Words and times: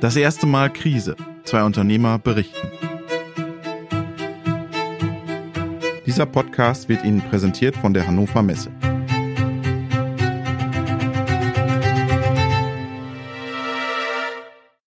Das 0.00 0.14
erste 0.14 0.46
Mal 0.46 0.72
Krise. 0.72 1.16
Zwei 1.42 1.64
Unternehmer 1.64 2.20
berichten. 2.20 2.68
Dieser 6.06 6.24
Podcast 6.24 6.88
wird 6.88 7.04
Ihnen 7.04 7.20
präsentiert 7.20 7.76
von 7.76 7.92
der 7.92 8.06
Hannover 8.06 8.44
Messe. 8.44 8.70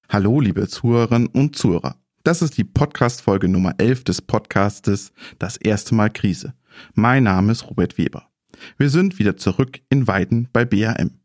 Hallo, 0.08 0.40
liebe 0.40 0.70
Zuhörerinnen 0.70 1.28
und 1.28 1.58
Zuhörer. 1.58 1.98
Das 2.24 2.42
ist 2.42 2.58
die 2.58 2.64
Podcast-Folge 2.64 3.50
Nummer 3.50 3.74
11 3.80 4.06
des 4.06 4.22
Podcastes 4.22 5.12
Das 5.40 5.58
erste 5.58 5.94
Mal 5.94 6.10
Krise. 6.10 6.54
Mein 6.94 7.24
Name 7.24 7.52
ist 7.52 7.70
Robert 7.70 7.98
Weber. 7.98 8.30
Wir 8.78 8.90
sind 8.90 9.20
wieder 9.20 9.36
zurück 9.36 9.82
in 9.90 10.08
Weiden 10.08 10.48
bei 10.54 10.64
BAM. 10.64 11.21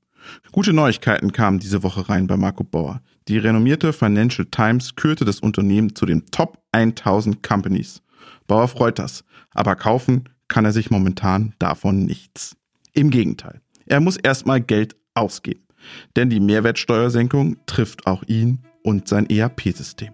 Gute 0.53 0.73
Neuigkeiten 0.73 1.33
kamen 1.33 1.59
diese 1.59 1.83
Woche 1.83 2.09
rein 2.09 2.27
bei 2.27 2.37
Marco 2.37 2.65
Bauer. 2.65 3.01
Die 3.29 3.39
renommierte 3.39 3.93
Financial 3.93 4.47
Times 4.47 4.95
kürte 4.95 5.25
das 5.25 5.41
Unternehmen 5.41 5.95
zu 5.95 6.07
den 6.07 6.27
Top 6.27 6.59
1000 6.73 7.43
Companies. 7.43 8.03
Bauer 8.47 8.69
freut 8.69 8.99
das, 8.99 9.25
aber 9.53 9.77
kaufen 9.77 10.29
kann 10.49 10.65
er 10.65 10.73
sich 10.73 10.91
momentan 10.91 11.55
davon 11.59 12.05
nichts. 12.05 12.57
Im 12.93 13.11
Gegenteil, 13.11 13.61
er 13.87 14.01
muss 14.01 14.17
erstmal 14.17 14.61
Geld 14.61 14.97
ausgeben, 15.15 15.67
denn 16.15 16.31
die 16.31 16.41
Mehrwertsteuersenkung 16.41 17.57
trifft 17.67 18.07
auch 18.07 18.23
ihn 18.27 18.61
und 18.83 19.09
sein 19.09 19.29
ERP-System. 19.29 20.13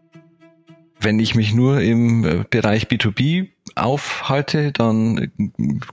Wenn 1.01 1.19
ich 1.19 1.35
mich 1.35 1.53
nur 1.53 1.81
im 1.81 2.25
äh, 2.25 2.45
Bereich 2.49 2.87
B2B 2.87 3.49
aufhalte, 3.77 4.73
dann 4.73 5.31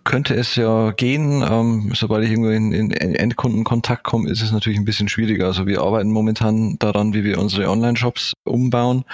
könnte 0.04 0.36
es 0.36 0.56
ja 0.56 0.92
gehen. 0.92 1.44
Ähm, 1.48 1.92
sobald 1.94 2.24
ich 2.26 2.32
irgendwo 2.32 2.50
in, 2.50 2.72
in 2.72 2.92
Endkundenkontakt 3.16 4.04
komme, 4.04 4.30
ist 4.30 4.42
es 4.42 4.52
natürlich 4.52 4.80
ein 4.80 4.86
bisschen 4.86 5.10
schwieriger. 5.10 5.48
Also 5.48 5.66
wir 5.68 5.82
arbeiten 5.82 6.12
momentan 6.12 6.78
daran, 6.80 7.14
wie 7.14 7.24
wir 7.24 7.40
unsere 7.40 7.70
Online-Shops 7.70 8.34
umbauen, 8.44 9.06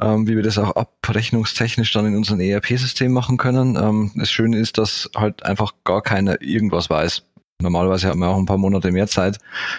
ähm, 0.00 0.26
wie 0.26 0.36
wir 0.36 0.42
das 0.42 0.58
auch 0.58 0.76
abrechnungstechnisch 0.76 1.92
dann 1.92 2.06
in 2.06 2.16
unserem 2.16 2.40
ERP-System 2.40 3.12
machen 3.12 3.36
können. 3.36 3.76
Ähm, 3.76 4.12
das 4.14 4.30
Schöne 4.30 4.58
ist, 4.58 4.78
dass 4.78 5.10
halt 5.16 5.44
einfach 5.44 5.72
gar 5.84 6.02
keiner 6.02 6.40
irgendwas 6.40 6.90
weiß. 6.90 7.22
Normalerweise 7.60 8.08
hat 8.08 8.16
man 8.16 8.28
auch 8.28 8.36
ein 8.36 8.46
paar 8.46 8.58
Monate 8.58 8.92
mehr 8.92 9.06
Zeit, 9.06 9.38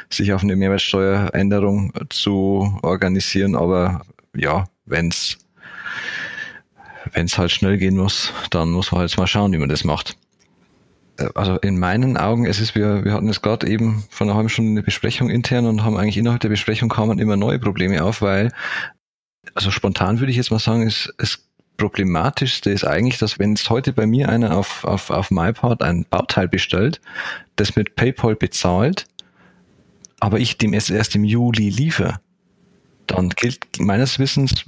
sich 0.10 0.34
auf 0.34 0.42
eine 0.42 0.56
Mehrwertsteueränderung 0.56 1.94
zu 2.10 2.80
organisieren, 2.82 3.56
aber 3.56 4.02
ja, 4.36 4.66
wenn's 4.86 5.38
wenn's 7.14 7.38
halt 7.38 7.52
schnell 7.52 7.78
gehen 7.78 7.98
muss, 7.98 8.34
dann 8.50 8.72
muss 8.72 8.92
man 8.92 9.02
halt 9.02 9.18
mal 9.18 9.28
schauen, 9.28 9.52
wie 9.54 9.58
man 9.58 9.70
das 9.70 9.84
macht. 9.84 10.18
Äh, 11.18 11.30
also 11.36 11.58
in 11.58 11.80
meinen 11.80 12.18
Augen, 12.18 12.46
es 12.46 12.60
ist, 12.60 12.76
wir, 12.76 13.04
wir 13.04 13.14
hatten 13.14 13.30
es 13.30 13.42
gerade 13.42 13.68
eben 13.68 14.04
von 14.10 14.28
einer 14.28 14.36
halben 14.36 14.50
Stunde 14.50 14.72
eine 14.72 14.84
Besprechung 14.84 15.30
intern 15.30 15.66
und 15.66 15.84
haben 15.84 15.98
eigentlich 15.98 16.18
innerhalb 16.18 16.42
der 16.42 16.50
Besprechung 16.50 16.90
kamen 16.90 17.20
immer 17.20 17.38
neue 17.38 17.60
Probleme 17.60 18.04
auf, 18.04 18.22
weil, 18.22 18.52
also 19.54 19.72
spontan 19.72 20.20
würde 20.20 20.32
ich 20.32 20.38
jetzt 20.38 20.52
mal 20.52 20.60
sagen, 20.60 20.84
es, 20.84 21.14
es 21.18 21.48
Problematischste 21.78 22.72
ist 22.72 22.84
eigentlich, 22.86 23.20
dass 23.20 23.38
wenn 23.40 23.54
es 23.54 23.70
heute 23.70 23.94
bei 23.94 24.08
mir 24.08 24.30
einer 24.30 24.58
auf, 24.58 24.84
auf, 24.84 25.12
auf 25.12 25.30
MyPart 25.30 25.84
ein 25.84 26.06
Bauteil 26.10 26.48
bestellt, 26.48 27.00
das 27.56 27.76
mit 27.76 27.96
PayPal 27.96 28.36
bezahlt, 28.36 29.06
aber 30.20 30.40
ich 30.40 30.58
dem 30.58 30.74
erst 30.74 31.16
im 31.16 31.24
Juli 31.24 31.70
liefere, 31.70 32.20
dann 33.06 33.30
gilt 33.30 33.80
meines 33.80 34.20
Wissens, 34.20 34.66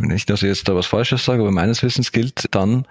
nicht, 0.00 0.30
dass 0.30 0.42
ich 0.42 0.48
jetzt 0.48 0.68
da 0.68 0.74
was 0.74 0.86
Falsches 0.86 1.24
sage, 1.24 1.42
aber 1.42 1.50
meines 1.50 1.82
Wissens 1.82 2.12
gilt 2.12 2.46
dann 2.54 2.86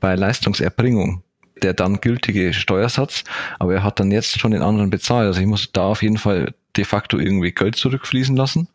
bei 0.00 0.14
Leistungserbringung 0.14 1.22
der 1.62 1.74
dann 1.74 2.00
gültige 2.00 2.52
Steuersatz, 2.52 3.24
aber 3.58 3.74
er 3.74 3.82
hat 3.82 3.98
dann 4.00 4.10
jetzt 4.10 4.38
schon 4.38 4.50
den 4.50 4.62
anderen 4.62 4.90
bezahlt. 4.90 5.26
Also 5.26 5.40
ich 5.40 5.46
muss 5.46 5.72
da 5.72 5.84
auf 5.86 6.02
jeden 6.02 6.18
Fall 6.18 6.54
de 6.76 6.84
facto 6.84 7.18
irgendwie 7.18 7.52
Geld 7.52 7.76
zurückfließen 7.76 8.36
lassen. 8.36 8.68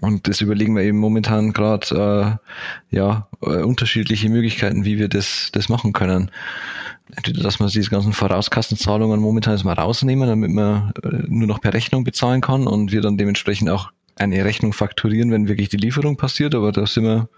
Und 0.00 0.28
das 0.28 0.40
überlegen 0.40 0.76
wir 0.76 0.82
eben 0.82 0.98
momentan 0.98 1.52
gerade 1.52 2.38
äh, 2.92 2.96
ja 2.96 3.28
äh, 3.42 3.62
unterschiedliche 3.62 4.28
Möglichkeiten, 4.28 4.84
wie 4.84 4.98
wir 4.98 5.08
das 5.08 5.50
das 5.52 5.68
machen 5.68 5.92
können. 5.92 6.30
Entweder, 7.16 7.42
dass 7.42 7.58
man 7.58 7.68
diese 7.68 7.90
ganzen 7.90 8.12
Vorauskassenzahlungen 8.12 9.20
momentan 9.20 9.54
erstmal 9.54 9.74
rausnehmen, 9.74 10.28
damit 10.28 10.50
man 10.52 10.92
äh, 11.02 11.24
nur 11.26 11.48
noch 11.48 11.60
per 11.60 11.74
Rechnung 11.74 12.04
bezahlen 12.04 12.40
kann 12.40 12.66
und 12.66 12.92
wir 12.92 13.00
dann 13.00 13.18
dementsprechend 13.18 13.70
auch 13.70 13.90
eine 14.18 14.44
Rechnung 14.44 14.72
fakturieren, 14.72 15.30
wenn 15.30 15.48
wirklich 15.48 15.68
die 15.68 15.76
Lieferung 15.76 16.16
passiert, 16.16 16.54
aber 16.54 16.72
da 16.72 16.86
sind 16.86 17.04
wir 17.04 17.28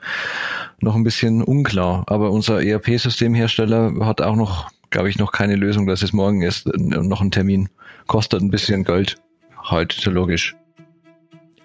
noch 0.80 0.94
ein 0.94 1.04
bisschen 1.04 1.42
unklar. 1.42 2.04
Aber 2.06 2.30
unser 2.30 2.62
ERP-Systemhersteller 2.62 3.94
hat 4.00 4.20
auch 4.20 4.36
noch, 4.36 4.70
glaube 4.90 5.08
ich, 5.08 5.18
noch 5.18 5.32
keine 5.32 5.56
Lösung, 5.56 5.86
dass 5.86 6.02
es 6.02 6.12
morgen 6.12 6.42
ist, 6.42 6.66
noch 6.76 7.20
ein 7.20 7.30
Termin 7.30 7.68
kostet 8.06 8.42
ein 8.42 8.50
bisschen 8.50 8.84
Geld. 8.84 9.16
Halt, 9.62 10.04
logisch. 10.06 10.56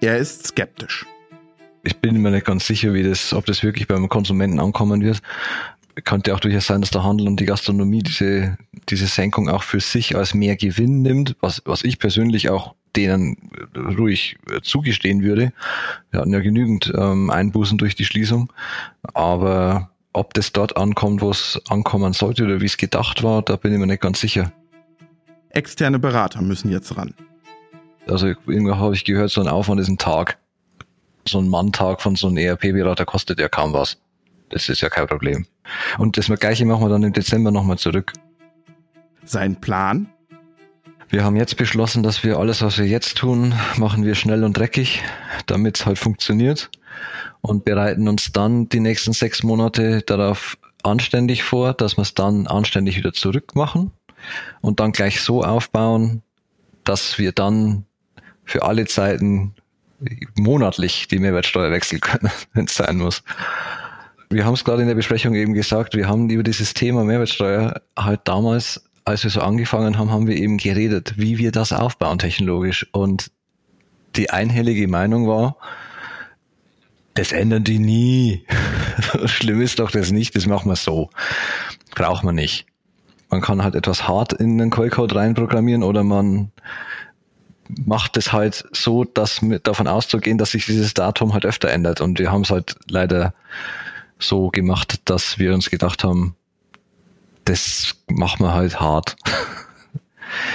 Er 0.01 0.17
ist 0.17 0.47
skeptisch. 0.47 1.05
Ich 1.83 1.97
bin 1.97 2.21
mir 2.21 2.31
nicht 2.31 2.45
ganz 2.45 2.67
sicher, 2.67 2.93
wie 2.93 3.03
das, 3.03 3.33
ob 3.33 3.45
das 3.45 3.63
wirklich 3.63 3.87
beim 3.87 4.09
Konsumenten 4.09 4.59
ankommen 4.59 5.01
wird. 5.01 5.21
Könnte 6.03 6.35
auch 6.35 6.39
durchaus 6.39 6.67
sein, 6.67 6.81
dass 6.81 6.91
der 6.91 7.03
Handel 7.03 7.27
und 7.27 7.39
die 7.39 7.45
Gastronomie 7.45 8.03
diese, 8.03 8.57
diese 8.89 9.07
Senkung 9.07 9.49
auch 9.49 9.63
für 9.63 9.79
sich 9.79 10.15
als 10.15 10.33
mehr 10.33 10.55
Gewinn 10.55 11.01
nimmt, 11.01 11.35
was, 11.39 11.61
was 11.65 11.83
ich 11.83 11.99
persönlich 11.99 12.49
auch 12.49 12.75
denen 12.95 13.51
ruhig 13.75 14.37
zugestehen 14.61 15.23
würde. 15.23 15.53
Wir 16.11 16.21
hatten 16.21 16.33
ja 16.33 16.39
genügend 16.39 16.91
ähm, 16.95 17.29
Einbußen 17.29 17.77
durch 17.77 17.95
die 17.95 18.05
Schließung, 18.05 18.51
aber 19.13 19.89
ob 20.13 20.33
das 20.33 20.53
dort 20.53 20.77
ankommt, 20.77 21.21
wo 21.21 21.29
es 21.29 21.61
ankommen 21.69 22.13
sollte 22.13 22.45
oder 22.45 22.61
wie 22.61 22.65
es 22.65 22.77
gedacht 22.77 23.23
war, 23.23 23.41
da 23.41 23.57
bin 23.57 23.73
ich 23.73 23.79
mir 23.79 23.87
nicht 23.87 24.01
ganz 24.01 24.19
sicher. 24.21 24.51
Externe 25.49 25.99
Berater 25.99 26.41
müssen 26.41 26.71
jetzt 26.71 26.95
ran. 26.97 27.13
Also 28.07 28.27
irgendwo 28.27 28.75
habe 28.77 28.93
ich 28.93 29.03
gehört, 29.03 29.31
so 29.31 29.41
ein 29.41 29.47
Aufwand 29.47 29.81
ist 29.81 29.87
ein 29.87 29.97
Tag. 29.97 30.37
So 31.27 31.39
ein 31.39 31.49
Manntag 31.49 32.01
von 32.01 32.15
so 32.15 32.27
einem 32.27 32.37
ERP-Berater 32.37 33.05
kostet 33.05 33.39
ja 33.39 33.49
kaum 33.49 33.73
was. 33.73 33.97
Das 34.49 34.69
ist 34.69 34.81
ja 34.81 34.89
kein 34.89 35.07
Problem. 35.07 35.47
Und 35.97 36.17
das 36.17 36.27
gleiche 36.39 36.65
machen 36.65 36.83
wir 36.83 36.89
dann 36.89 37.03
im 37.03 37.13
Dezember 37.13 37.51
nochmal 37.51 37.77
zurück. 37.77 38.13
Sein 39.23 39.59
Plan? 39.59 40.07
Wir 41.09 41.23
haben 41.23 41.35
jetzt 41.35 41.57
beschlossen, 41.57 42.03
dass 42.03 42.23
wir 42.23 42.37
alles, 42.37 42.61
was 42.61 42.77
wir 42.77 42.85
jetzt 42.85 43.17
tun, 43.17 43.53
machen 43.77 44.03
wir 44.03 44.15
schnell 44.15 44.43
und 44.43 44.57
dreckig, 44.57 45.03
damit 45.45 45.79
es 45.79 45.85
halt 45.85 45.99
funktioniert 45.99 46.69
und 47.41 47.63
bereiten 47.63 48.07
uns 48.07 48.31
dann 48.31 48.69
die 48.69 48.79
nächsten 48.79 49.13
sechs 49.13 49.43
Monate 49.43 50.01
darauf 50.01 50.57
anständig 50.83 51.43
vor, 51.43 51.73
dass 51.73 51.97
wir 51.97 52.01
es 52.01 52.15
dann 52.15 52.47
anständig 52.47 52.97
wieder 52.97 53.13
zurück 53.13 53.55
machen 53.55 53.91
und 54.61 54.79
dann 54.79 54.91
gleich 54.91 55.21
so 55.21 55.43
aufbauen, 55.43 56.23
dass 56.83 57.17
wir 57.19 57.31
dann 57.31 57.85
für 58.43 58.63
alle 58.63 58.85
Zeiten 58.85 59.53
monatlich 60.35 61.07
die 61.07 61.19
Mehrwertsteuer 61.19 61.71
wechseln 61.71 62.01
können, 62.01 62.31
wenn 62.53 62.65
es 62.65 62.75
sein 62.75 62.97
muss. 62.97 63.23
Wir 64.29 64.45
haben 64.45 64.55
es 64.55 64.63
gerade 64.63 64.81
in 64.81 64.87
der 64.87 64.95
Besprechung 64.95 65.35
eben 65.35 65.53
gesagt, 65.53 65.95
wir 65.95 66.07
haben 66.07 66.29
über 66.29 66.43
dieses 66.43 66.73
Thema 66.73 67.03
Mehrwertsteuer 67.03 67.81
halt 67.97 68.21
damals 68.25 68.83
als 69.05 69.23
wir 69.23 69.29
so 69.29 69.41
angefangen 69.41 69.97
haben, 69.97 70.11
haben 70.11 70.27
wir 70.27 70.35
eben 70.35 70.57
geredet, 70.57 71.13
wie 71.17 71.37
wir 71.37 71.51
das 71.51 71.71
aufbauen 71.71 72.17
technologisch. 72.17 72.87
Und 72.91 73.31
die 74.15 74.31
einhellige 74.31 74.87
Meinung 74.87 75.27
war, 75.27 75.57
das 77.13 77.31
ändern 77.31 77.63
die 77.63 77.79
nie. 77.79 78.45
Schlimm 79.25 79.61
ist 79.61 79.79
doch 79.79 79.91
das 79.91 80.11
nicht, 80.11 80.35
das 80.35 80.47
machen 80.47 80.69
wir 80.69 80.75
so. 80.75 81.11
Braucht 81.93 82.23
man 82.23 82.35
nicht. 82.35 82.65
Man 83.29 83.41
kann 83.41 83.63
halt 83.63 83.75
etwas 83.75 84.07
hart 84.07 84.33
in 84.33 84.57
den 84.57 84.71
Quellcode 84.71 85.15
reinprogrammieren 85.15 85.83
oder 85.83 86.03
man 86.03 86.51
macht 87.67 88.17
es 88.17 88.33
halt 88.33 88.65
so, 88.71 89.03
dass 89.03 89.41
mit 89.41 89.67
davon 89.67 89.87
auszugehen, 89.87 90.37
dass 90.37 90.51
sich 90.51 90.65
dieses 90.65 90.93
Datum 90.93 91.33
halt 91.33 91.45
öfter 91.45 91.69
ändert. 91.69 92.01
Und 92.01 92.19
wir 92.19 92.31
haben 92.31 92.41
es 92.41 92.49
halt 92.49 92.75
leider 92.89 93.33
so 94.19 94.49
gemacht, 94.49 95.01
dass 95.05 95.39
wir 95.39 95.53
uns 95.53 95.69
gedacht 95.69 96.03
haben, 96.03 96.35
das 97.45 97.95
machen 98.07 98.45
wir 98.45 98.53
halt 98.53 98.79
hart. 98.79 99.15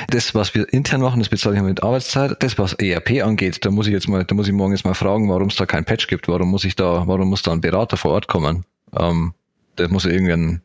Das, 0.09 0.35
was 0.35 0.55
wir 0.55 0.71
intern 0.73 1.01
machen, 1.01 1.21
das 1.21 1.29
bezahle 1.29 1.57
ich 1.57 1.63
mit 1.63 1.83
Arbeitszeit. 1.83 2.43
Das, 2.43 2.59
was 2.59 2.75
ERP 2.75 3.23
angeht, 3.25 3.65
da 3.65 3.71
muss 3.71 3.87
ich 3.87 3.93
jetzt 3.93 4.09
mal, 4.09 4.25
da 4.25 4.35
muss 4.35 4.49
ich 4.49 4.53
morgen 4.53 4.73
jetzt 4.73 4.85
mal 4.85 4.95
fragen, 4.95 5.29
warum 5.29 5.49
es 5.49 5.57
da 5.57 5.67
kein 5.67 5.85
Patch 5.85 6.07
gibt. 6.07 6.29
Warum 6.29 6.51
muss 6.51 6.65
ich 6.65 6.77
da, 6.77 7.07
warum 7.07 7.31
muss 7.31 7.43
da 7.43 7.53
ein 7.53 7.61
Berater 7.61 7.97
vor 7.97 8.13
Ort 8.13 8.27
kommen? 8.27 8.65
Ähm, 8.95 9.33
da 9.77 9.89
muss 9.89 10.05
irgendein, 10.05 10.63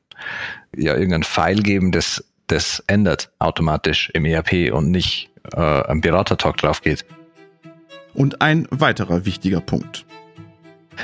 ja, 0.76 0.96
irgendein 0.96 1.24
File 1.24 1.62
geben, 1.62 1.92
das, 1.92 2.26
das 2.48 2.84
ändert 2.88 3.32
automatisch 3.40 4.10
im 4.14 4.26
ERP 4.26 4.74
und 4.74 4.92
nicht 4.92 5.30
äh, 5.54 5.84
ein 5.84 6.02
Beratertag 6.02 6.58
drauf 6.58 6.82
geht. 6.82 7.06
Und 8.14 8.42
ein 8.42 8.68
weiterer 8.72 9.26
wichtiger 9.26 9.62
Punkt. 9.62 10.06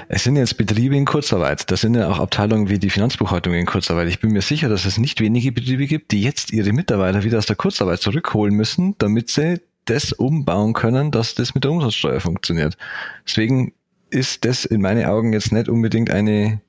Es 0.08 0.24
sind 0.24 0.36
jetzt 0.36 0.58
Betriebe 0.58 0.96
in 0.96 1.06
Kurzarbeit. 1.06 1.72
Das 1.72 1.82
sind 1.82 1.96
ja 1.96 2.10
auch 2.10 2.20
Abteilungen 2.20 2.70
wie 2.70 2.80
die 2.80 2.90
Finanzbuchhaltung 2.90 3.54
in 3.54 3.66
Kurzarbeit. 3.66 4.08
Ich 4.08 4.20
bin 4.20 4.32
mir 4.32 4.42
sicher, 4.42 4.70
dass 4.70 4.86
es 4.86 4.98
nicht 4.98 5.20
wenige 5.20 5.52
Betriebe 5.52 5.88
gibt, 5.88 6.12
die 6.12 6.22
jetzt 6.22 6.52
ihre 6.52 6.74
Mitarbeiter 6.74 7.24
wieder 7.24 7.38
aus 7.38 7.46
der 7.46 7.56
Kurzarbeit 7.56 8.00
zurückholen 8.00 8.56
müssen, 8.56 8.96
damit 8.98 9.30
sie 9.30 9.62
das 9.86 10.14
umbauen 10.14 10.74
können, 10.74 11.12
dass 11.12 11.36
das 11.36 11.54
mit 11.56 11.64
der 11.64 11.72
Umsatzsteuer 11.72 12.20
funktioniert. 12.20 12.78
Deswegen 13.26 13.74
ist 14.10 14.46
das 14.46 14.66
in 14.66 14.82
meinen 14.82 15.06
Augen 15.06 15.34
jetzt 15.34 15.52
nicht 15.52 15.70
unbedingt 15.70 16.10
eine, 16.10 16.62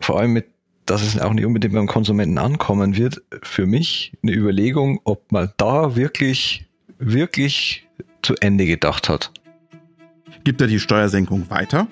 vor 0.00 0.20
allem 0.20 0.32
mit, 0.32 0.46
dass 0.86 1.02
es 1.02 1.18
auch 1.18 1.32
nicht 1.32 1.44
unbedingt 1.44 1.74
beim 1.74 1.86
Konsumenten 1.86 2.38
ankommen 2.38 2.96
wird, 2.96 3.22
für 3.42 3.66
mich 3.66 4.12
eine 4.22 4.32
Überlegung, 4.32 5.00
ob 5.04 5.32
man 5.32 5.52
da 5.56 5.96
wirklich, 5.96 6.66
wirklich 6.98 7.86
zu 8.22 8.34
Ende 8.40 8.66
gedacht 8.66 9.08
hat. 9.08 9.32
Gibt 10.44 10.60
er 10.60 10.66
die 10.66 10.80
Steuersenkung 10.80 11.50
weiter? 11.50 11.88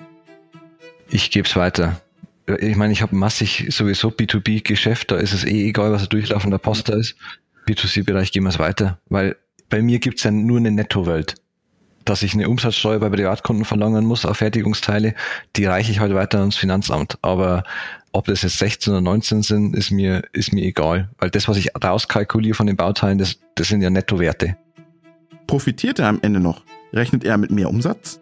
Ich 1.09 1.31
gebe 1.31 1.47
es 1.47 1.55
weiter. 1.55 2.01
Ich 2.59 2.75
meine, 2.75 2.93
ich 2.93 3.01
habe 3.01 3.15
massig 3.15 3.67
sowieso 3.69 4.09
B2B-Geschäft, 4.09 5.11
da 5.11 5.17
ist 5.17 5.33
es 5.33 5.43
eh 5.43 5.67
egal, 5.67 5.91
was 5.91 6.03
ein 6.03 6.09
durchlaufender 6.09 6.57
Poster 6.57 6.95
ist. 6.95 7.15
B2C-Bereich 7.67 8.31
gehen 8.31 8.43
wir 8.43 8.49
es 8.49 8.59
weiter, 8.59 8.99
weil 9.09 9.35
bei 9.69 9.81
mir 9.81 9.99
gibt 9.99 10.17
es 10.17 10.23
ja 10.23 10.31
nur 10.31 10.57
eine 10.57 10.71
Nettowelt. 10.71 11.35
Dass 12.05 12.23
ich 12.23 12.33
eine 12.33 12.47
Umsatzsteuer 12.47 12.99
bei 12.99 13.09
Privatkunden 13.09 13.65
verlangen 13.65 14.05
muss 14.05 14.25
auf 14.25 14.37
Fertigungsteile, 14.37 15.13
die 15.57 15.65
reiche 15.65 15.91
ich 15.91 15.99
halt 15.99 16.13
weiter 16.13 16.39
ans 16.39 16.55
Finanzamt. 16.55 17.17
Aber 17.21 17.63
ob 18.13 18.27
das 18.27 18.43
jetzt 18.43 18.59
16 18.59 18.93
oder 18.93 19.01
19 19.01 19.41
sind, 19.41 19.75
ist 19.75 19.91
mir, 19.91 20.23
ist 20.31 20.53
mir 20.53 20.63
egal. 20.63 21.09
Weil 21.17 21.29
das, 21.29 21.49
was 21.49 21.57
ich 21.57 21.71
rauskalkuliere 21.83 22.55
von 22.55 22.67
den 22.67 22.77
Bauteilen, 22.77 23.17
das, 23.17 23.39
das 23.55 23.67
sind 23.67 23.81
ja 23.81 23.89
Nettowerte. 23.89 24.55
Profitiert 25.47 25.99
er 25.99 26.07
am 26.07 26.19
Ende 26.21 26.39
noch? 26.39 26.63
Rechnet 26.93 27.25
er 27.25 27.37
mit 27.37 27.51
mehr 27.51 27.69
Umsatz? 27.69 28.21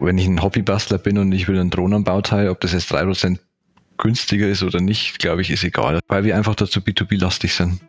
Wenn 0.00 0.18
ich 0.18 0.26
ein 0.26 0.42
Hobbybastler 0.42 0.98
bin 0.98 1.18
und 1.18 1.32
ich 1.32 1.48
will 1.48 1.58
einen 1.58 1.70
Drohnenbauteil, 1.70 2.48
ob 2.48 2.60
das 2.60 2.72
jetzt 2.72 2.92
3% 2.92 3.38
günstiger 3.96 4.48
ist 4.48 4.62
oder 4.62 4.80
nicht, 4.80 5.18
glaube 5.18 5.42
ich, 5.42 5.50
ist 5.50 5.64
egal, 5.64 6.00
weil 6.08 6.24
wir 6.24 6.36
einfach 6.36 6.54
dazu 6.54 6.80
B2B-lastig 6.80 7.54
sind. 7.54 7.80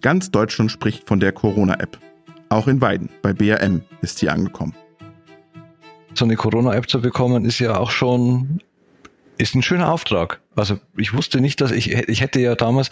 Ganz 0.00 0.30
Deutschland 0.30 0.70
spricht 0.70 1.08
von 1.08 1.20
der 1.20 1.32
Corona-App. 1.32 1.98
Auch 2.48 2.68
in 2.68 2.80
Weiden, 2.80 3.08
bei 3.22 3.32
BRM, 3.32 3.82
ist 4.02 4.18
sie 4.18 4.28
angekommen. 4.28 4.74
So 6.14 6.24
eine 6.24 6.36
Corona-App 6.36 6.88
zu 6.88 7.00
bekommen, 7.00 7.44
ist 7.44 7.58
ja 7.58 7.78
auch 7.78 7.90
schon, 7.90 8.60
ist 9.38 9.54
ein 9.54 9.62
schöner 9.62 9.90
Auftrag. 9.90 10.40
Also 10.54 10.78
ich 10.96 11.14
wusste 11.14 11.40
nicht, 11.40 11.60
dass 11.60 11.70
ich, 11.70 11.92
ich 11.92 12.20
hätte 12.20 12.40
ja 12.40 12.54
damals, 12.54 12.90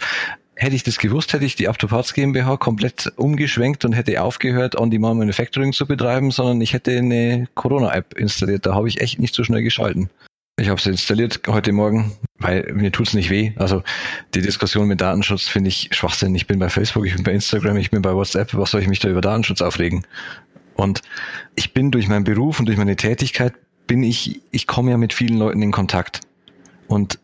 hätte 0.55 0.75
ich 0.75 0.83
das 0.83 0.97
gewusst, 0.97 1.33
hätte 1.33 1.45
ich 1.45 1.55
die 1.55 1.67
Aptoparts 1.67 2.13
GmbH 2.13 2.57
komplett 2.57 3.11
umgeschwenkt 3.15 3.85
und 3.85 3.93
hätte 3.93 4.21
aufgehört, 4.21 4.77
On-Demand 4.79 5.19
Manufacturing 5.19 5.73
zu 5.73 5.85
betreiben, 5.85 6.31
sondern 6.31 6.61
ich 6.61 6.73
hätte 6.73 6.97
eine 6.97 7.47
Corona-App 7.55 8.13
installiert. 8.17 8.65
Da 8.65 8.75
habe 8.75 8.87
ich 8.87 9.01
echt 9.01 9.19
nicht 9.19 9.33
so 9.33 9.43
schnell 9.43 9.63
geschalten. 9.63 10.09
Ich 10.59 10.69
habe 10.69 10.79
es 10.79 10.85
installiert 10.85 11.41
heute 11.47 11.71
Morgen, 11.71 12.11
weil 12.37 12.71
mir 12.73 12.91
tut's 12.91 13.15
nicht 13.15 13.31
weh. 13.31 13.53
Also 13.55 13.81
die 14.35 14.41
Diskussion 14.41 14.87
mit 14.87 15.01
Datenschutz 15.01 15.47
finde 15.47 15.69
ich 15.69 15.89
Schwachsinn. 15.91 16.35
Ich 16.35 16.45
bin 16.45 16.59
bei 16.59 16.69
Facebook, 16.69 17.07
ich 17.07 17.15
bin 17.15 17.23
bei 17.23 17.31
Instagram, 17.31 17.77
ich 17.77 17.89
bin 17.89 18.03
bei 18.03 18.13
WhatsApp. 18.13 18.53
Was 18.53 18.71
soll 18.71 18.81
ich 18.81 18.87
mich 18.87 18.99
da 18.99 19.09
über 19.09 19.21
Datenschutz 19.21 19.61
aufregen? 19.61 20.05
Und 20.75 21.01
ich 21.55 21.73
bin 21.73 21.89
durch 21.89 22.07
meinen 22.07 22.23
Beruf 22.23 22.59
und 22.59 22.67
durch 22.67 22.77
meine 22.77 22.95
Tätigkeit 22.95 23.53
bin 23.87 24.03
ich, 24.03 24.41
ich 24.51 24.67
komme 24.67 24.91
ja 24.91 24.97
mit 24.97 25.13
vielen 25.13 25.37
Leuten 25.37 25.61
in 25.63 25.71
Kontakt. 25.71 26.21
Und 26.87 27.17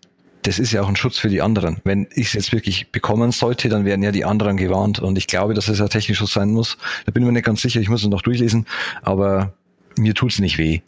das 0.49 0.57
ist 0.57 0.71
ja 0.71 0.81
auch 0.81 0.89
ein 0.89 0.95
Schutz 0.95 1.19
für 1.19 1.29
die 1.29 1.43
anderen. 1.43 1.77
Wenn 1.83 2.07
ich 2.15 2.29
es 2.29 2.33
jetzt 2.33 2.51
wirklich 2.51 2.91
bekommen 2.91 3.31
sollte, 3.31 3.69
dann 3.69 3.85
werden 3.85 4.01
ja 4.01 4.11
die 4.11 4.25
anderen 4.25 4.57
gewarnt. 4.57 4.97
Und 4.97 5.15
ich 5.15 5.27
glaube, 5.27 5.53
dass 5.53 5.67
es 5.67 5.77
ja 5.77 5.87
technisch 5.87 6.17
so 6.17 6.25
sein 6.25 6.49
muss. 6.49 6.75
Da 7.05 7.11
bin 7.11 7.21
ich 7.21 7.27
mir 7.27 7.33
nicht 7.33 7.45
ganz 7.45 7.61
sicher, 7.61 7.79
ich 7.79 7.87
muss 7.87 8.01
es 8.01 8.09
noch 8.09 8.23
durchlesen, 8.23 8.65
aber 9.03 9.53
mir 9.95 10.15
tut's 10.15 10.39
nicht 10.39 10.57
weh 10.57 10.81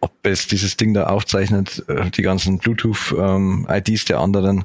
ob 0.00 0.12
es 0.22 0.46
dieses 0.46 0.76
Ding 0.76 0.94
da 0.94 1.06
aufzeichnet, 1.06 1.82
äh, 1.88 2.08
die 2.12 2.22
ganzen 2.22 2.58
Bluetooth-IDs 2.58 4.04
der 4.04 4.20
anderen, 4.20 4.64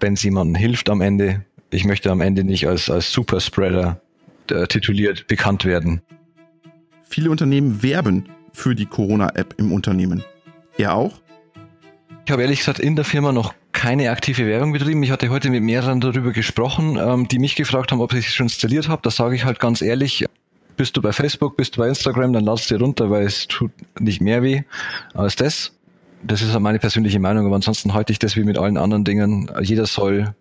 wenn 0.00 0.14
es 0.14 0.24
jemandem 0.24 0.56
hilft 0.56 0.90
am 0.90 1.00
Ende. 1.00 1.44
Ich 1.70 1.84
möchte 1.84 2.10
am 2.10 2.20
Ende 2.20 2.42
nicht 2.42 2.66
als, 2.66 2.90
als 2.90 3.12
Superspreader 3.12 4.00
äh, 4.50 4.66
tituliert 4.66 5.28
bekannt 5.28 5.64
werden. 5.64 6.02
Viele 7.04 7.30
Unternehmen 7.30 7.84
werben 7.84 8.28
für 8.52 8.74
die 8.74 8.86
Corona-App 8.86 9.54
im 9.58 9.70
Unternehmen. 9.70 10.24
Er 10.76 10.94
auch? 10.94 11.20
Ich 12.30 12.32
habe 12.32 12.42
ehrlich 12.42 12.60
gesagt 12.60 12.78
in 12.78 12.94
der 12.94 13.04
Firma 13.04 13.32
noch 13.32 13.54
keine 13.72 14.12
aktive 14.12 14.46
Werbung 14.46 14.70
betrieben. 14.70 15.02
Ich 15.02 15.10
hatte 15.10 15.30
heute 15.30 15.50
mit 15.50 15.64
mehreren 15.64 16.00
darüber 16.00 16.30
gesprochen, 16.30 16.96
ähm, 16.96 17.26
die 17.26 17.40
mich 17.40 17.56
gefragt 17.56 17.90
haben, 17.90 18.00
ob 18.00 18.12
ich 18.12 18.28
es 18.28 18.34
schon 18.34 18.46
installiert 18.46 18.88
habe. 18.88 19.02
Das 19.02 19.16
sage 19.16 19.34
ich 19.34 19.44
halt 19.44 19.58
ganz 19.58 19.82
ehrlich, 19.82 20.24
bist 20.76 20.96
du 20.96 21.02
bei 21.02 21.10
Facebook, 21.10 21.56
bist 21.56 21.74
du 21.74 21.80
bei 21.80 21.88
Instagram, 21.88 22.32
dann 22.32 22.44
lass 22.44 22.68
dir 22.68 22.78
runter, 22.78 23.10
weil 23.10 23.24
es 23.24 23.48
tut 23.48 23.72
nicht 23.98 24.20
mehr 24.20 24.44
weh 24.44 24.62
als 25.12 25.34
das. 25.34 25.72
Das 26.22 26.40
ist 26.40 26.56
meine 26.56 26.78
persönliche 26.78 27.18
Meinung, 27.18 27.46
aber 27.46 27.56
ansonsten 27.56 27.94
halte 27.94 28.12
ich 28.12 28.20
das 28.20 28.36
wie 28.36 28.44
mit 28.44 28.58
allen 28.58 28.76
anderen 28.76 29.02
Dingen. 29.02 29.50
Jeder 29.60 29.86
soll 29.86 30.32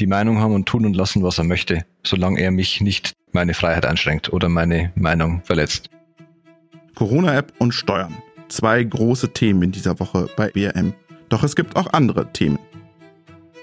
die 0.00 0.08
Meinung 0.08 0.40
haben 0.40 0.54
und 0.54 0.66
tun 0.66 0.84
und 0.84 0.96
lassen, 0.96 1.22
was 1.22 1.38
er 1.38 1.44
möchte, 1.44 1.84
solange 2.02 2.40
er 2.40 2.50
mich 2.50 2.80
nicht 2.80 3.12
meine 3.30 3.54
Freiheit 3.54 3.86
einschränkt 3.86 4.32
oder 4.32 4.48
meine 4.48 4.90
Meinung 4.96 5.40
verletzt. 5.44 5.88
Corona-App 6.96 7.52
und 7.58 7.70
Steuern. 7.70 8.16
Zwei 8.48 8.82
große 8.82 9.32
Themen 9.32 9.62
in 9.62 9.70
dieser 9.70 10.00
Woche 10.00 10.28
bei 10.36 10.48
BRM. 10.48 10.94
Doch 11.32 11.42
es 11.42 11.56
gibt 11.56 11.76
auch 11.76 11.92
andere 11.92 12.32
Themen 12.32 12.58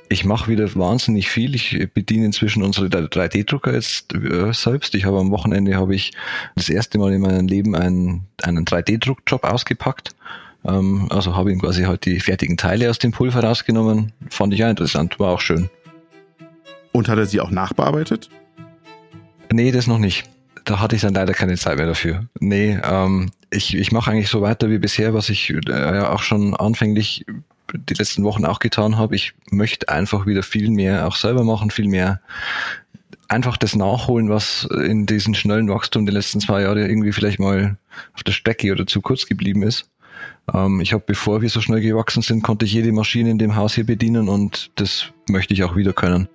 ich 0.09 0.25
mache 0.25 0.49
wieder 0.49 0.75
wahnsinnig 0.75 1.29
viel. 1.29 1.53
Ich 1.53 1.87
bediene 1.93 2.25
inzwischen 2.25 2.63
unsere 2.63 2.87
3D-Drucker 2.87 3.73
jetzt 3.73 4.13
äh, 4.15 4.51
selbst. 4.53 4.95
Ich 4.95 5.05
habe 5.05 5.19
am 5.19 5.29
Wochenende 5.29 5.75
habe 5.75 5.93
ich 5.93 6.11
das 6.55 6.69
erste 6.69 6.97
Mal 6.97 7.13
in 7.13 7.21
meinem 7.21 7.47
Leben 7.47 7.75
einen, 7.75 8.23
einen 8.41 8.65
3D-Druckjob 8.65 9.43
ausgepackt. 9.43 10.15
Ähm, 10.65 11.07
also 11.11 11.35
habe 11.35 11.51
ihm 11.51 11.61
quasi 11.61 11.83
halt 11.83 12.05
die 12.05 12.19
fertigen 12.19 12.57
Teile 12.57 12.89
aus 12.89 12.97
dem 12.97 13.11
Pulver 13.11 13.43
rausgenommen. 13.43 14.11
Fand 14.29 14.51
ich 14.53 14.59
ja 14.59 14.69
interessant, 14.69 15.19
war 15.19 15.29
auch 15.29 15.41
schön. 15.41 15.69
Und 16.91 17.07
hat 17.07 17.19
er 17.19 17.27
sie 17.27 17.39
auch 17.39 17.51
nachbearbeitet? 17.51 18.31
Nee, 19.51 19.71
das 19.71 19.85
noch 19.85 19.99
nicht. 19.99 20.27
Da 20.65 20.79
hatte 20.79 20.95
ich 20.95 21.03
dann 21.03 21.13
leider 21.13 21.33
keine 21.33 21.55
Zeit 21.55 21.77
mehr 21.77 21.87
dafür. 21.87 22.25
Nee, 22.39 22.79
ähm, 22.83 23.29
ich, 23.51 23.75
ich 23.75 23.91
mache 23.91 24.09
eigentlich 24.09 24.29
so 24.29 24.41
weiter 24.41 24.69
wie 24.71 24.79
bisher, 24.79 25.13
was 25.13 25.29
ich 25.29 25.53
äh, 25.67 25.99
auch 25.99 26.23
schon 26.23 26.55
anfänglich 26.55 27.25
die 27.73 27.93
letzten 27.93 28.23
Wochen 28.23 28.45
auch 28.45 28.59
getan 28.59 28.97
habe. 28.97 29.15
Ich 29.15 29.33
möchte 29.51 29.89
einfach 29.89 30.25
wieder 30.25 30.43
viel 30.43 30.69
mehr 30.69 31.07
auch 31.07 31.15
selber 31.15 31.43
machen, 31.43 31.71
viel 31.71 31.87
mehr 31.87 32.21
einfach 33.27 33.57
das 33.57 33.75
nachholen, 33.75 34.29
was 34.29 34.67
in 34.83 35.05
diesem 35.05 35.35
schnellen 35.35 35.69
Wachstum 35.69 36.05
der 36.05 36.13
letzten 36.13 36.39
zwei 36.39 36.61
Jahre 36.61 36.87
irgendwie 36.87 37.11
vielleicht 37.11 37.39
mal 37.39 37.77
auf 38.13 38.23
der 38.23 38.31
Strecke 38.31 38.71
oder 38.71 38.87
zu 38.87 39.01
kurz 39.01 39.27
geblieben 39.27 39.63
ist. 39.63 39.89
Ähm, 40.53 40.81
ich 40.81 40.93
habe, 40.93 41.03
bevor 41.05 41.41
wir 41.41 41.49
so 41.49 41.61
schnell 41.61 41.81
gewachsen 41.81 42.21
sind, 42.21 42.43
konnte 42.43 42.65
ich 42.65 42.73
jede 42.73 42.91
Maschine 42.91 43.29
in 43.29 43.37
dem 43.37 43.55
Haus 43.55 43.75
hier 43.75 43.85
bedienen 43.85 44.29
und 44.29 44.71
das 44.75 45.05
möchte 45.29 45.53
ich 45.53 45.63
auch 45.63 45.75
wieder 45.75 45.93
können. 45.93 46.27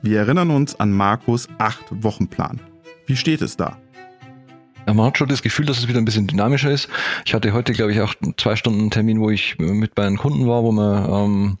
Wir 0.00 0.18
erinnern 0.18 0.50
uns 0.50 0.80
an 0.80 0.90
Markus 0.90 1.48
acht 1.58 1.84
Wochenplan. 1.90 2.60
Wie 3.06 3.16
steht 3.16 3.42
es 3.42 3.56
da? 3.56 3.78
Man 4.94 5.06
hat 5.06 5.18
schon 5.18 5.28
das 5.28 5.42
Gefühl, 5.42 5.66
dass 5.66 5.78
es 5.78 5.88
wieder 5.88 5.98
ein 5.98 6.04
bisschen 6.04 6.26
dynamischer 6.26 6.70
ist. 6.70 6.88
Ich 7.24 7.34
hatte 7.34 7.52
heute, 7.52 7.72
glaube 7.72 7.92
ich, 7.92 8.00
auch 8.00 8.14
zwei 8.36 8.56
Stunden 8.56 8.90
Termin, 8.90 9.20
wo 9.20 9.30
ich 9.30 9.58
mit 9.58 9.96
meinen 9.96 10.18
Kunden 10.18 10.46
war, 10.46 10.62
wo 10.62 10.72
wir 10.72 11.08
ähm, 11.08 11.58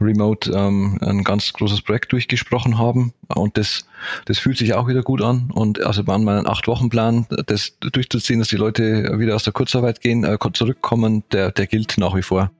remote 0.00 0.50
ähm, 0.52 0.98
ein 1.00 1.24
ganz 1.24 1.52
großes 1.52 1.82
Projekt 1.82 2.12
durchgesprochen 2.12 2.78
haben. 2.78 3.12
Und 3.28 3.56
das, 3.56 3.86
das 4.26 4.38
fühlt 4.38 4.58
sich 4.58 4.74
auch 4.74 4.88
wieder 4.88 5.02
gut 5.02 5.22
an. 5.22 5.50
Und 5.52 5.82
also 5.84 6.02
an 6.02 6.24
meinen 6.24 6.46
acht 6.46 6.68
Wochen 6.68 6.88
Plan, 6.88 7.26
das 7.46 7.78
durchzuziehen, 7.80 8.38
dass 8.38 8.48
die 8.48 8.56
Leute 8.56 9.18
wieder 9.18 9.34
aus 9.34 9.44
der 9.44 9.52
Kurzarbeit 9.52 10.00
gehen, 10.00 10.24
äh, 10.24 10.38
zurückkommen, 10.52 11.24
der, 11.32 11.50
der 11.52 11.66
gilt 11.66 11.98
nach 11.98 12.14
wie 12.14 12.22
vor. 12.22 12.50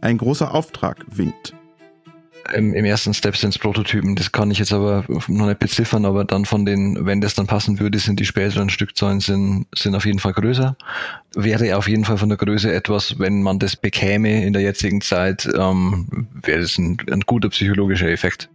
Ein 0.00 0.18
großer 0.18 0.54
Auftrag 0.54 1.04
winkt 1.08 1.54
im, 2.54 2.74
im 2.74 2.84
ersten 2.84 3.14
Step 3.14 3.36
sind 3.36 3.50
es 3.50 3.58
Prototypen. 3.58 4.16
Das 4.16 4.32
kann 4.32 4.50
ich 4.50 4.58
jetzt 4.58 4.72
aber 4.72 5.04
noch 5.08 5.46
nicht 5.46 5.58
beziffern, 5.58 6.04
aber 6.04 6.24
dann 6.24 6.44
von 6.44 6.64
den, 6.64 7.06
wenn 7.06 7.20
das 7.20 7.34
dann 7.34 7.46
passen 7.46 7.80
würde, 7.80 7.98
sind 7.98 8.20
die 8.20 8.24
späteren 8.24 8.70
Stückzahlen 8.70 9.20
sind, 9.20 9.66
sind 9.74 9.94
auf 9.94 10.06
jeden 10.06 10.18
Fall 10.18 10.32
größer. 10.32 10.76
Wäre 11.34 11.76
auf 11.76 11.88
jeden 11.88 12.04
Fall 12.04 12.18
von 12.18 12.28
der 12.28 12.38
Größe 12.38 12.72
etwas, 12.72 13.18
wenn 13.18 13.42
man 13.42 13.58
das 13.58 13.76
bekäme 13.76 14.44
in 14.44 14.52
der 14.52 14.62
jetzigen 14.62 15.00
Zeit, 15.00 15.48
ähm, 15.56 16.28
wäre 16.42 16.60
das 16.60 16.78
ein, 16.78 16.96
ein 17.10 17.20
guter 17.20 17.48
psychologischer 17.50 18.08
Effekt. 18.08 18.48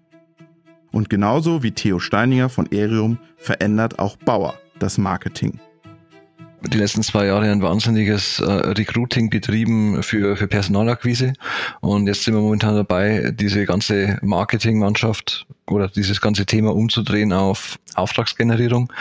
Und 0.92 1.10
genauso 1.10 1.64
wie 1.64 1.72
Theo 1.72 2.00
Steininger 2.00 2.50
von 2.50 2.72
Erium 2.72 3.18
verändert 3.38 4.00
auch 4.00 4.16
Bauer 4.18 4.56
das 4.80 4.98
Marketing 4.98 5.60
die 6.68 6.78
letzten 6.78 7.04
zwei 7.04 7.26
Jahre 7.26 7.52
ein 7.52 7.62
wahnsinniges 7.62 8.40
äh, 8.40 8.46
Recruiting 8.46 9.30
betrieben 9.30 10.02
für, 10.02 10.38
für 10.38 10.48
Personalakquise. 10.48 11.34
Und 11.82 12.08
jetzt 12.08 12.24
sind 12.24 12.34
wir 12.34 12.42
momentan 12.42 12.76
dabei, 12.76 13.32
diese 13.34 13.66
ganze 13.66 14.18
Marketingmannschaft 14.22 15.46
oder 15.68 15.88
dieses 15.88 16.22
ganze 16.22 16.46
Thema 16.46 16.74
umzudrehen 16.74 17.34
auf 17.34 17.80
Auftragsgenerierung. 17.96 18.92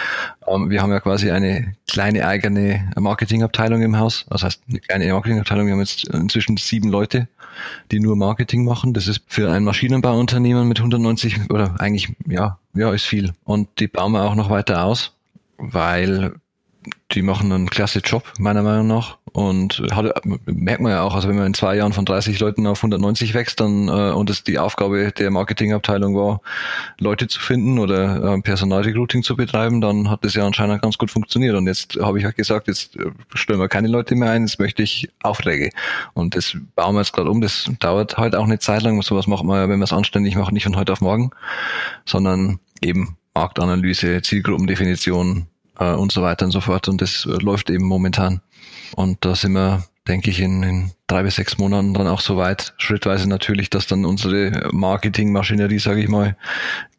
Ähm, 0.47 0.71
wir 0.71 0.83
haben 0.83 0.91
ja 0.91 1.01
quasi 1.01 1.31
eine 1.31 1.75
kleine 1.89 2.27
eigene 2.27 2.91
Marketingabteilung 2.99 3.83
im 3.83 3.99
Haus. 3.99 4.27
Das 4.31 4.43
heißt, 4.43 4.63
eine 4.69 4.81
kleine 4.81 5.13
Marketingabteilung. 5.13 5.67
Wir 5.67 5.73
haben 5.75 5.81
jetzt 5.81 6.09
inzwischen 6.09 6.57
sieben 6.57 6.89
Leute, 6.89 7.29
die 7.91 8.01
nur 8.01 8.17
Marketing 8.17 8.65
machen. 8.65 8.93
Das 8.93 9.07
ist 9.07 9.23
für 9.27 9.51
ein 9.51 9.65
Maschinenbauunternehmen 9.65 10.67
mit 10.67 10.79
190 10.79 11.51
oder 11.51 11.81
eigentlich, 11.81 12.15
ja, 12.27 12.59
ja, 12.75 12.93
ist 12.93 13.05
viel. 13.05 13.33
Und 13.45 13.69
die 13.79 13.89
bauen 13.89 14.13
wir 14.13 14.25
auch 14.25 14.35
noch 14.35 14.51
weiter 14.51 14.85
aus, 14.85 15.15
weil 15.59 16.35
die 17.13 17.23
machen 17.23 17.53
einen 17.53 17.71
klasse 17.71 18.01
Job, 18.01 18.25
meiner 18.39 18.63
Meinung 18.63 18.87
nach. 18.87 19.19
Und 19.33 19.83
hat, 19.93 20.27
merkt 20.47 20.83
man 20.83 20.93
ja 20.93 21.03
auch, 21.03 21.15
also 21.15 21.29
wenn 21.29 21.37
man 21.37 21.47
in 21.47 21.55
zwei 21.55 21.77
Jahren 21.77 21.95
von 21.95 22.05
30 22.05 22.39
Leuten 22.39 22.67
auf 22.67 22.81
190 22.81 23.33
wächst, 23.33 23.61
dann 23.61 23.89
äh, 23.89 24.13
und 24.13 24.29
es 24.29 24.45
die 24.45 24.59
Aufgabe 24.59 25.11
der 25.11 25.31
Marketingabteilung 25.31 26.15
war, 26.15 26.43
Leute 26.99 27.29
zu 27.29 27.41
finden 27.41 27.79
oder 27.79 28.35
äh, 28.35 28.43
Personalrecruiting 28.43 29.23
zu 29.23 29.35
betreiben, 29.35 29.81
dann 29.81 30.11
hat 30.11 30.25
das 30.25 30.35
ja 30.35 30.47
anscheinend 30.47 30.83
ganz 30.83 30.99
gut 30.99 31.11
funktioniert. 31.11 31.57
Und 31.57 31.67
jetzt 31.67 31.99
habe 32.01 32.19
ich 32.19 32.25
halt 32.25 32.37
gesagt, 32.37 32.69
jetzt 32.69 32.97
äh, 32.97 33.11
stellen 33.35 33.61
wir 33.61 33.69
keine 33.69 33.89
Leute 33.89 34.15
mehr 34.15 34.31
ein, 34.31 34.43
jetzt 34.43 34.59
möchte 34.59 34.83
ich 34.83 35.09
Aufträge. 35.23 35.71
Und 36.13 36.37
das 36.37 36.57
bauen 36.75 36.95
wir 36.95 37.01
jetzt 37.01 37.13
gerade 37.15 37.31
um. 37.31 37.41
Das 37.41 37.71
dauert 37.81 38.19
halt 38.19 38.37
auch 38.37 38.45
eine 38.45 38.59
Zeit 38.59 38.83
lang. 38.83 39.01
Sowas 39.01 39.27
macht 39.27 39.45
man 39.45 39.57
ja, 39.57 39.63
wenn 39.63 39.79
man 39.79 39.85
es 39.85 39.95
anständig 39.95 40.37
macht, 40.37 40.53
nicht 40.53 40.65
von 40.65 40.77
heute 40.77 40.93
auf 40.93 41.01
morgen, 41.01 41.31
sondern 42.05 42.59
eben 42.83 43.17
Marktanalyse, 43.35 44.21
Zielgruppendefinition, 44.21 45.47
äh, 45.79 45.93
und 45.93 46.13
so 46.13 46.23
weiter 46.23 46.45
und 46.45 46.53
so 46.53 46.61
fort. 46.61 46.89
Und 46.89 47.01
das 47.01 47.27
äh, 47.27 47.43
läuft 47.43 47.71
eben 47.71 47.85
momentan. 47.85 48.41
Und 48.97 49.25
da 49.25 49.35
sind 49.35 49.53
wir, 49.53 49.85
denke 50.07 50.31
ich, 50.31 50.41
in, 50.41 50.63
in 50.63 50.91
drei 51.07 51.23
bis 51.23 51.37
sechs 51.37 51.59
Monaten 51.59 51.95
dann 51.95 52.07
auch 52.07 52.21
so 52.21 52.37
weit, 52.37 52.75
schrittweise 52.79 53.29
natürlich, 53.29 53.71
dass 53.71 53.87
dann 53.87 54.05
unsere 54.05 54.71
Marketingmaschinerie, 54.73 55.79
sage 55.79 56.01
ich 56.01 56.09
mal, 56.09 56.37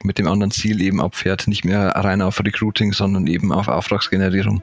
mit 0.04 0.18
dem 0.18 0.28
anderen 0.28 0.52
Ziel 0.52 0.82
eben 0.82 1.02
abfährt, 1.02 1.48
nicht 1.48 1.66
mehr 1.66 1.88
rein 1.90 2.22
auf 2.22 2.40
Recruiting, 2.40 2.94
sondern 2.94 3.28
eben 3.28 3.52
auf 3.52 3.68
Auftragsgenerierung. 3.68 4.62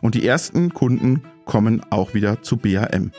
Und 0.00 0.14
die 0.14 0.26
ersten 0.26 0.74
Kunden 0.74 1.22
kommen 1.44 1.82
auch 1.90 2.14
wieder 2.14 2.42
zu 2.42 2.56
BAM. 2.56 3.12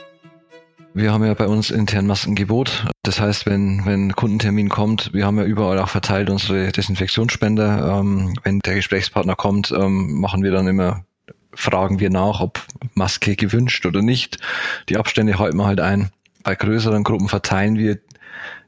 Wir 0.96 1.12
haben 1.12 1.26
ja 1.26 1.34
bei 1.34 1.46
uns 1.46 1.70
intern 1.70 2.06
Maskengebot. 2.06 2.86
Das 3.02 3.20
heißt, 3.20 3.44
wenn, 3.44 3.84
wenn 3.84 4.16
Kundentermin 4.16 4.70
kommt, 4.70 5.12
wir 5.12 5.26
haben 5.26 5.36
ja 5.36 5.44
überall 5.44 5.78
auch 5.78 5.90
verteilt 5.90 6.30
unsere 6.30 6.72
Desinfektionsspender. 6.72 8.00
Ähm, 8.00 8.32
wenn 8.44 8.60
der 8.60 8.76
Gesprächspartner 8.76 9.36
kommt, 9.36 9.70
ähm, 9.72 10.18
machen 10.18 10.42
wir 10.42 10.52
dann 10.52 10.66
immer, 10.66 11.04
fragen 11.52 12.00
wir 12.00 12.08
nach, 12.08 12.40
ob 12.40 12.64
Maske 12.94 13.36
gewünscht 13.36 13.84
oder 13.84 14.00
nicht. 14.00 14.38
Die 14.88 14.96
Abstände 14.96 15.38
halten 15.38 15.58
wir 15.58 15.66
halt 15.66 15.80
ein. 15.80 16.08
Bei 16.42 16.54
größeren 16.54 17.04
Gruppen 17.04 17.28
verteilen 17.28 17.76
wir 17.76 17.98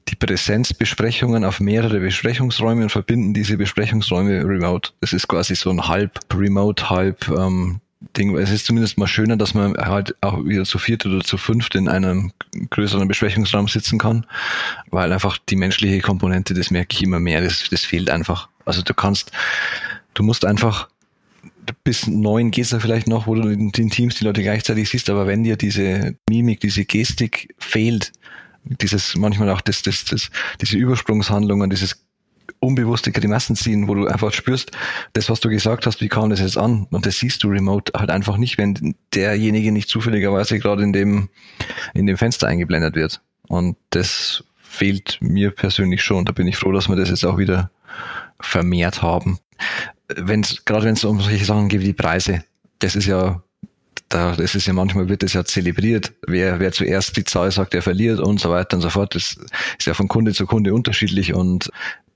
die 0.09 0.17
Präsenzbesprechungen 0.17 1.47
auf 1.47 1.61
mehrere 1.61 1.99
Besprechungsräume 1.99 2.83
und 2.83 2.93
verbinden 2.93 3.33
diese 3.33 3.57
Besprechungsräume 3.57 4.45
remote. 4.45 4.91
Es 5.01 5.15
ist 5.15 5.29
quasi 5.29 5.55
so 5.55 5.71
ein 5.71 5.89
halb 5.89 6.19
remote, 6.35 6.91
halb 6.91 7.27
ähm, 7.31 7.81
Ding. 8.17 8.37
Es 8.37 8.51
ist 8.51 8.67
zumindest 8.67 8.97
mal 8.97 9.09
schöner, 9.09 9.37
dass 9.37 9.55
man 9.55 9.77
halt 9.77 10.15
auch 10.21 10.45
wieder 10.45 10.65
zu 10.65 10.79
viert 10.79 11.05
oder 11.05 11.21
zu 11.21 11.37
fünft 11.37 11.75
in 11.75 11.89
einem 11.89 12.33
größeren 12.71 13.09
Besprechungsraum 13.09 13.67
sitzen 13.67 13.99
kann, 13.99 14.25
weil 14.91 15.13
einfach 15.13 15.39
die 15.49 15.57
menschliche 15.57 16.01
Komponente, 16.01 16.55
das 16.55 16.71
merke 16.71 16.95
ich 16.95 17.03
immer 17.03 17.19
mehr, 17.19 17.41
das, 17.41 17.69
das 17.71 17.85
fehlt 17.85 18.11
einfach. 18.11 18.49
Also 18.65 18.83
du 18.83 18.95
kannst, 18.95 19.33
du 20.15 20.23
musst 20.23 20.45
einfach 20.45 20.89
bis 21.85 22.07
neun 22.07 22.51
geht's 22.51 22.71
da 22.71 22.81
vielleicht 22.81 23.09
noch, 23.09 23.27
wo 23.27 23.35
du 23.35 23.49
in 23.49 23.73
den 23.73 23.91
Teams 23.91 24.15
die 24.15 24.25
Leute 24.25 24.43
gleichzeitig 24.43 24.89
siehst, 24.89 25.11
aber 25.11 25.27
wenn 25.27 25.43
dir 25.43 25.57
diese 25.57 26.17
Mimik, 26.29 26.61
diese 26.61 26.85
Gestik 26.85 27.55
fehlt, 27.59 28.13
dieses 28.65 29.17
manchmal 29.17 29.51
auch 29.51 29.61
das, 29.61 29.83
das, 29.83 30.05
das, 30.05 30.31
diese 30.61 30.77
Übersprungshandlungen, 30.77 31.71
dieses 31.71 32.05
unbewusste 32.61 33.13
Grimassen 33.13 33.57
ziehen, 33.57 33.89
wo 33.89 33.95
du 33.95 34.07
einfach 34.07 34.33
spürst, 34.33 34.73
das, 35.13 35.31
was 35.31 35.41
du 35.41 35.49
gesagt 35.49 35.87
hast, 35.87 36.01
wie 36.01 36.09
kam 36.09 36.31
das 36.31 36.41
jetzt 36.41 36.59
an? 36.59 36.87
Und 36.91 37.07
das 37.07 37.19
siehst 37.19 37.43
du 37.43 37.49
remote 37.49 37.93
halt 37.97 38.11
einfach 38.11 38.37
nicht, 38.37 38.59
wenn 38.59 38.95
derjenige 39.15 39.73
nicht 39.73 39.89
zufälligerweise 39.89 40.59
gerade 40.59 40.83
in 40.83 40.93
dem, 40.93 41.29
in 41.95 42.07
dem 42.07 42.17
Fenster 42.17 42.47
eingeblendet 42.47 42.95
wird. 42.95 43.21
Und 43.49 43.77
das 43.91 44.45
fehlt 44.57 45.19
mir 45.21 45.51
persönlich 45.51 46.03
schon. 46.03 46.25
Da 46.25 46.33
bin 46.33 46.47
ich 46.47 46.57
froh, 46.57 46.73
dass 46.73 46.89
wir 46.89 46.97
das 46.97 47.09
jetzt 47.09 47.25
auch 47.25 47.39
wieder 47.39 47.71
vermehrt 48.41 49.03
haben. 49.03 49.39
Wenn's, 50.15 50.65
gerade 50.65 50.87
wenn 50.87 50.95
es 50.95 51.05
um 51.05 51.21
solche 51.21 51.45
Sachen 51.45 51.69
geht 51.69 51.81
wie 51.81 51.87
die 51.87 51.93
Preise, 51.93 52.45
das 52.79 52.95
ist 52.97 53.07
ja 53.07 53.43
da, 54.09 54.35
das 54.35 54.55
ist 54.55 54.67
ja 54.67 54.73
manchmal 54.73 55.09
wird 55.09 55.23
das 55.23 55.35
ja 55.35 55.45
zelebriert. 55.45 56.13
Wer, 56.27 56.61
wer 56.61 56.73
zuerst 56.73 57.17
die 57.17 57.25
Zahl 57.25 57.51
sagt, 57.51 57.75
der 57.75 57.83
verliert 57.83 58.21
und 58.21 58.41
so 58.41 58.51
weiter 58.51 58.77
und 58.77 58.83
so 58.83 58.91
fort. 58.91 59.15
Das 59.15 59.37
ist 59.79 59.87
ja 59.87 59.95
von 59.95 60.09
Kunde 60.09 60.33
zu 60.33 60.47
Kunde 60.47 60.73
unterschiedlich 60.73 61.35
und 61.35 61.71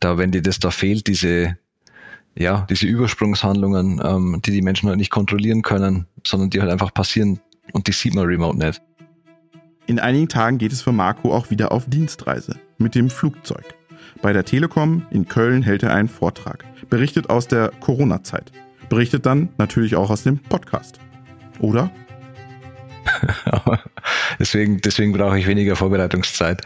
da, 0.04 0.18
wenn 0.18 0.30
dir 0.30 0.42
das 0.42 0.58
da 0.58 0.70
fehlt, 0.70 1.06
diese, 1.06 1.56
ja, 2.34 2.66
diese 2.68 2.86
Übersprungshandlungen, 2.86 4.00
ähm, 4.04 4.40
die 4.44 4.50
die 4.50 4.62
Menschen 4.62 4.88
halt 4.88 4.98
nicht 4.98 5.10
kontrollieren 5.10 5.62
können, 5.62 6.06
sondern 6.26 6.50
die 6.50 6.60
halt 6.60 6.70
einfach 6.70 6.92
passieren 6.92 7.40
und 7.72 7.86
die 7.86 7.92
sieht 7.92 8.14
man 8.14 8.26
remote 8.26 8.58
nicht. 8.58 8.82
In 9.86 9.98
einigen 9.98 10.28
Tagen 10.28 10.58
geht 10.58 10.72
es 10.72 10.82
für 10.82 10.92
Marco 10.92 11.34
auch 11.34 11.50
wieder 11.50 11.72
auf 11.72 11.86
Dienstreise 11.86 12.58
mit 12.78 12.94
dem 12.94 13.10
Flugzeug. 13.10 13.74
Bei 14.20 14.32
der 14.32 14.44
Telekom 14.44 15.06
in 15.10 15.26
Köln 15.26 15.62
hält 15.62 15.82
er 15.82 15.94
einen 15.94 16.08
Vortrag, 16.08 16.64
berichtet 16.88 17.30
aus 17.30 17.48
der 17.48 17.72
Corona-Zeit, 17.80 18.52
berichtet 18.88 19.26
dann 19.26 19.48
natürlich 19.58 19.96
auch 19.96 20.10
aus 20.10 20.22
dem 20.22 20.38
Podcast. 20.38 21.00
Oder? 21.58 21.90
deswegen, 24.38 24.80
deswegen 24.80 25.12
brauche 25.12 25.38
ich 25.38 25.46
weniger 25.46 25.74
Vorbereitungszeit. 25.74 26.62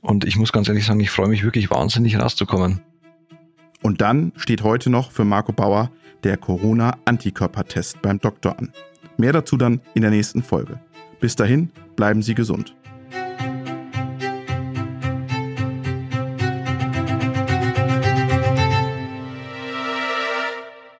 Und 0.00 0.24
ich 0.24 0.36
muss 0.36 0.52
ganz 0.52 0.68
ehrlich 0.68 0.86
sagen, 0.86 1.00
ich 1.00 1.10
freue 1.10 1.28
mich 1.28 1.42
wirklich 1.42 1.70
wahnsinnig 1.70 2.18
rauszukommen. 2.18 2.80
Und 3.82 4.00
dann 4.00 4.32
steht 4.36 4.62
heute 4.62 4.90
noch 4.90 5.10
für 5.10 5.24
Marco 5.24 5.52
Bauer 5.52 5.90
der 6.24 6.36
Corona-Antikörpertest 6.36 8.02
beim 8.02 8.18
Doktor 8.18 8.58
an. 8.58 8.72
Mehr 9.16 9.32
dazu 9.32 9.56
dann 9.56 9.80
in 9.94 10.02
der 10.02 10.10
nächsten 10.10 10.42
Folge. 10.42 10.80
Bis 11.18 11.36
dahin, 11.36 11.70
bleiben 11.96 12.22
Sie 12.22 12.34
gesund. 12.34 12.74